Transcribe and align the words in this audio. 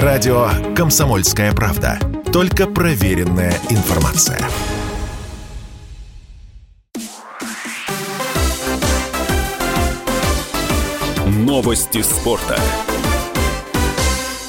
Радио 0.00 0.48
«Комсомольская 0.74 1.52
правда». 1.52 1.98
Только 2.32 2.66
проверенная 2.66 3.52
информация. 3.68 4.40
Новости 11.26 12.00
спорта. 12.00 12.58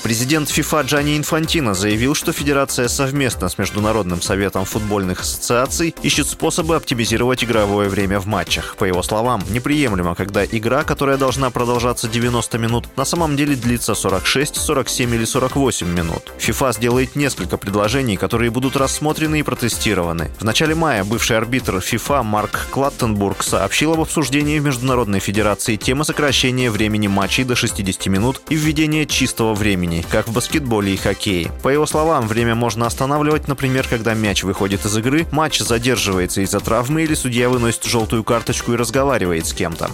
Президент 0.04 0.50
ФИФА 0.50 0.82
Джани 0.82 1.16
Инфантино 1.16 1.74
заявил, 1.74 2.14
что 2.14 2.34
Федерация 2.34 2.90
совместно 2.90 3.48
с 3.48 3.58
Международным 3.58 4.22
советом 4.22 4.66
футбольных 4.66 5.22
ассоциаций 5.22 5.96
ищет 6.04 6.28
способы 6.28 6.76
оптимизировать 6.76 7.46
игровое 7.46 7.88
время 7.88 8.20
в 8.20 8.26
матчах. 8.26 8.76
По 8.76 8.84
его 8.84 9.02
словам, 9.02 9.42
неприемлемо, 9.50 10.14
когда 10.14 10.44
игра, 10.44 10.84
которая 10.84 11.16
должна 11.16 11.52
продолжаться 11.52 12.10
90 12.10 12.58
минут, 12.58 12.98
на 12.98 13.06
самом 13.06 13.38
деле 13.38 13.56
длится 13.56 13.96
46, 13.96 14.58
47 14.58 15.16
или 15.16 15.24
48 15.24 15.88
минут. 15.88 16.34
ФИФА 16.38 16.74
сделает 16.74 17.16
несколько 17.16 17.56
предложений, 17.56 18.18
которые 18.18 18.52
будут 18.52 18.76
рассмотрены 18.76 19.40
и 19.40 19.44
протестированы. 19.44 20.32
В 20.38 20.44
начале 20.44 20.76
мая 20.76 21.06
бывший 21.06 21.38
арбитр 21.38 21.80
ФИФА 21.80 22.24
Марк 22.24 22.68
Клаттенбург 22.72 23.42
сообщил 23.42 23.94
об 23.94 24.02
обсуждении 24.02 24.60
в 24.60 24.66
Международной 24.66 25.22
Федерации 25.22 25.78
темы 25.78 26.04
сокращения 26.04 26.70
времени 26.70 27.08
матчей 27.08 27.46
до 27.46 27.56
60 27.56 28.08
минут 28.08 28.42
и 28.50 28.56
введения 28.56 29.06
чистого 29.06 29.54
времени 29.54 29.93
времени, 29.94 30.06
как 30.10 30.28
в 30.28 30.34
баскетболе 30.34 30.94
и 30.94 30.98
хоккее. 30.98 31.52
По 31.62 31.70
его 31.70 31.86
словам, 31.86 32.28
время 32.28 32.56
можно 32.56 32.86
останавливать, 32.86 33.48
например, 33.48 33.88
когда 33.88 34.14
мяч 34.14 34.44
выходит 34.44 34.86
из 34.86 34.98
игры, 34.98 35.26
матч 35.32 35.60
задерживается 35.60 36.42
из-за 36.42 36.60
травмы 36.60 37.04
или 37.04 37.14
судья 37.14 37.50
выносит 37.50 37.84
желтую 37.84 38.24
карточку 38.24 38.74
и 38.74 38.78
разговаривает 38.78 39.46
с 39.46 39.54
кем-то. 39.54 39.90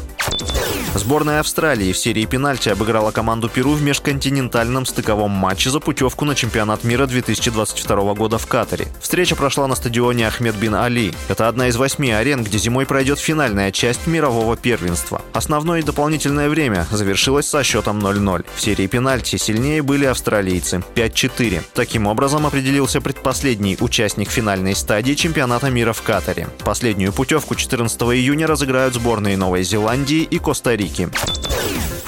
Сборная 0.95 1.39
Австралии 1.39 1.93
в 1.93 1.97
серии 1.97 2.25
пенальти 2.25 2.69
обыграла 2.69 3.11
команду 3.11 3.47
Перу 3.47 3.73
в 3.73 3.81
межконтинентальном 3.81 4.87
стыковом 4.87 5.29
матче 5.29 5.69
за 5.69 5.79
путевку 5.79 6.25
на 6.25 6.33
чемпионат 6.33 6.83
мира 6.83 7.05
2022 7.05 8.13
года 8.15 8.39
в 8.39 8.47
Катаре. 8.47 8.87
Встреча 8.99 9.35
прошла 9.35 9.67
на 9.67 9.75
стадионе 9.75 10.27
Ахмед 10.27 10.55
бин 10.55 10.73
Али. 10.73 11.13
Это 11.27 11.47
одна 11.47 11.67
из 11.67 11.75
восьми 11.75 12.11
арен, 12.11 12.43
где 12.43 12.57
зимой 12.57 12.87
пройдет 12.87 13.19
финальная 13.19 13.71
часть 13.71 14.07
мирового 14.07 14.57
первенства. 14.57 15.21
Основное 15.31 15.79
и 15.79 15.83
дополнительное 15.83 16.49
время 16.49 16.87
завершилось 16.89 17.47
со 17.47 17.63
счетом 17.63 17.99
0-0. 17.99 18.45
В 18.55 18.61
серии 18.61 18.87
пенальти 18.87 19.35
сильнее 19.37 19.83
были 19.83 20.05
австралийцы– 20.05 20.83
5-4. 20.95 21.61
Таким 21.75 22.07
образом 22.07 22.47
определился 22.47 22.99
предпоследний 22.99 23.77
участник 23.79 24.31
финальной 24.31 24.75
стадии 24.75 25.13
чемпионата 25.13 25.69
мира 25.69 25.93
в 25.93 26.01
Катаре. 26.01 26.47
Последнюю 26.65 27.13
путевку 27.13 27.53
14 27.53 28.01
июня 28.01 28.47
разыграют 28.47 28.95
сборные 28.95 29.37
Новой 29.37 29.63
Зеландии 29.63 30.23
и 30.23 30.39
Коста-Рики. 30.39 30.78
Рики. 30.79 31.09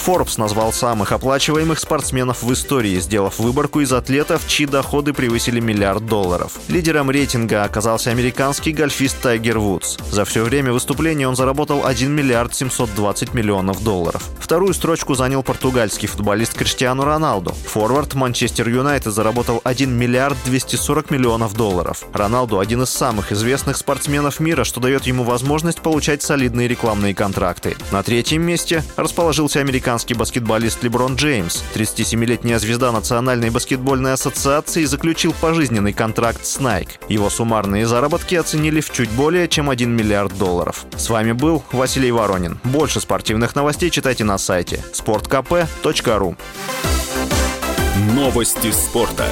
Forbes 0.06 0.40
назвал 0.40 0.74
самых 0.74 1.12
оплачиваемых 1.12 1.78
спортсменов 1.78 2.42
в 2.42 2.52
истории, 2.52 3.00
сделав 3.00 3.38
выборку 3.38 3.82
из 3.82 3.94
атлетов, 3.94 4.48
чьи 4.48 4.66
доходы 4.66 5.14
превысили 5.14 5.60
миллиард 5.60 6.08
долларов. 6.08 6.60
Лидером 6.70 7.12
рейтинга 7.12 7.64
оказался 7.64 8.10
американский 8.10 8.72
гольфист 8.72 9.22
Тайгер 9.22 9.60
Вудс. 9.60 9.98
За 10.10 10.26
все 10.26 10.44
время 10.44 10.74
выступления 10.74 11.28
он 11.28 11.36
заработал 11.36 11.86
1 11.86 12.12
миллиард 12.12 12.56
720 12.56 13.36
миллионов 13.36 13.84
долларов. 13.84 14.28
Вторую 14.40 14.74
строчку 14.74 15.14
занял 15.14 15.44
португальский 15.44 16.08
футболист 16.08 16.56
Криштиану 16.56 17.04
Роналду. 17.04 17.52
Форвард 17.52 18.16
Манчестер 18.16 18.68
Юнайтед 18.70 19.14
заработал 19.14 19.62
1 19.64 19.96
миллиард 19.96 20.38
240 20.46 21.12
миллионов 21.12 21.54
долларов. 21.54 22.04
Роналду 22.12 22.58
один 22.58 22.82
из 22.82 22.90
самых 22.90 23.32
известных 23.32 23.78
спортсменов 23.78 24.40
мира, 24.40 24.64
что 24.64 24.80
дает 24.80 25.06
ему 25.06 25.24
возможность 25.24 25.82
получать 25.82 26.24
солидные 26.24 26.68
рекламные 26.68 27.14
контракты. 27.14 27.76
На 27.92 28.02
третьем 28.02 28.42
месте 28.42 28.84
расположился 28.98 29.60
американский 29.60 29.91
американский 29.92 30.14
баскетболист 30.14 30.84
Леброн 30.84 31.16
Джеймс. 31.16 31.64
37-летняя 31.76 32.60
звезда 32.60 32.94
Национальной 32.94 33.50
баскетбольной 33.50 34.14
ассоциации 34.14 34.86
заключил 34.86 35.34
пожизненный 35.42 35.92
контракт 35.92 36.46
с 36.46 36.60
Nike. 36.60 36.92
Его 37.10 37.30
суммарные 37.30 37.86
заработки 37.86 38.36
оценили 38.36 38.80
в 38.80 38.90
чуть 38.90 39.10
более 39.10 39.50
чем 39.50 39.70
1 39.70 39.92
миллиард 39.92 40.38
долларов. 40.38 40.86
С 40.96 41.10
вами 41.10 41.34
был 41.34 41.62
Василий 41.74 42.12
Воронин. 42.12 42.58
Больше 42.64 43.02
спортивных 43.02 43.54
новостей 43.54 43.90
читайте 43.90 44.24
на 44.24 44.38
сайте 44.38 44.82
sportkp.ru 44.94 46.38
Новости 48.16 48.72
спорта. 48.72 49.26